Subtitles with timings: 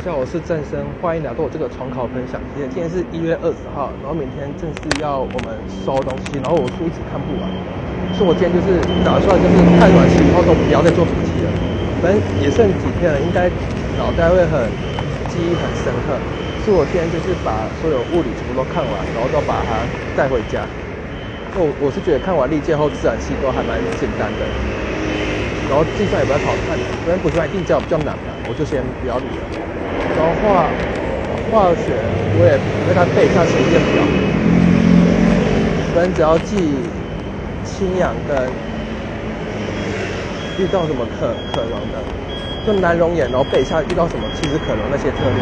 [0.00, 2.40] 下，我是郑生，欢迎来到我这个重考分享。
[2.56, 7.44] 今天是一月二十号，然后明天正式要我们收东西，然后我书一直看不完，
[8.16, 11.52] 所以我今天就是打算就是看完期以后都不要再做笔记了。
[12.00, 13.52] 反正也剩几天了，应该
[14.00, 14.72] 脑袋会很
[15.28, 16.16] 记忆很深刻。
[16.64, 19.84] 所以我今天就是把所有物理全部都看完，然后都把它
[20.16, 20.64] 带回家。
[21.60, 24.48] 我我是觉得看完历届后自然系都还蛮简单的，
[25.68, 26.72] 然后计算也比较好看，
[27.04, 29.68] 反正补习班定教比较难嘛，我就先不要理了。
[30.16, 30.72] 然后化
[31.50, 31.94] 化学
[32.36, 34.04] 我也为他背一下实验表，
[35.94, 36.56] 反正只要记
[37.64, 38.36] 氢氧跟
[40.58, 42.02] 遇到什么可可溶的，
[42.66, 45.40] 就难溶眼，然后背一下遇到什么其实可溶那些特例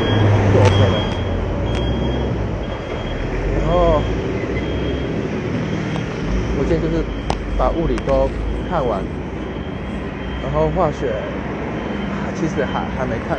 [0.53, 0.99] 就 OK 了。
[3.59, 4.01] 然后
[6.59, 7.05] 我今天就是
[7.57, 8.31] 把物理都
[8.69, 9.03] 看完，
[10.43, 11.13] 然后化学
[12.35, 13.39] 其实还还没看。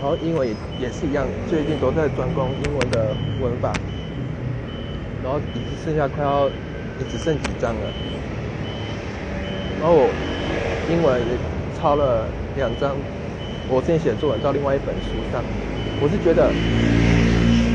[0.00, 3.76] 然后英文也也是一样，最近都在专攻英文的文法，
[5.22, 7.82] 然后已经剩下快要也只剩几张了。
[9.78, 10.10] 然后我
[10.88, 11.38] 英文也
[11.76, 12.26] 抄了
[12.56, 12.96] 两张，
[13.68, 15.44] 我之前写作文到另外一本书上。
[16.00, 16.50] 我是觉得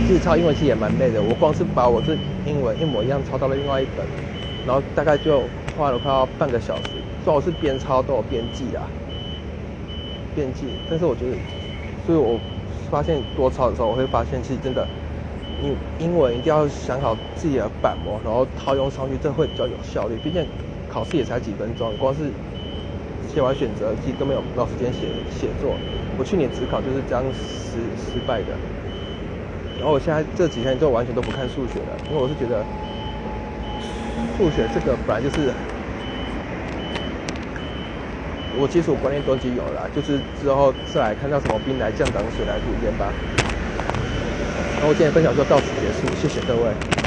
[0.08, 2.18] 其实抄英文其实也蛮累的，我光是把我这
[2.48, 4.04] 英文一模一样抄到了另外一本，
[4.66, 5.44] 然后大概就
[5.78, 6.90] 花了快要半个小时。
[7.24, 8.90] 虽然我是边抄都有边记啊，
[10.34, 11.38] 边记，但是我觉得。
[12.06, 12.40] 所以我
[12.90, 14.88] 发现多抄的时候，我会发现其实真的，
[15.62, 20.16] 你英文一定要想好自己的板模，然后套用上去，这会比较有效率。
[20.24, 20.46] 毕竟
[20.88, 22.30] 考试也才几分钟，光是
[23.34, 25.00] 写完选择题都没有到时间写
[25.32, 25.74] 写作。
[26.20, 28.46] 我去年只考就是这样失失败的。
[29.80, 32.64] 然后我现在这几天就完全都不看数学了，因为我是觉得
[34.38, 35.52] 数学这个本来就是。
[38.58, 43.12] 我基础观念都已经有了，就是之后再来看到什么兵来将挡水来土掩吧。
[44.82, 47.05] 那我今天分享就到此结束，谢谢各位。